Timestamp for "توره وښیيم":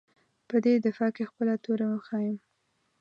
1.63-2.37